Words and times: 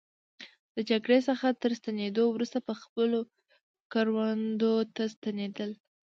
د 0.75 0.77
جګړې 0.89 1.19
څخه 1.27 1.47
تر 1.61 1.71
ستنېدو 1.79 2.23
وروسته 2.29 2.57
به 2.65 2.73
خپلو 2.83 3.19
کروندو 3.91 4.73
ته 4.95 5.03
ستنېدل. 5.15 5.69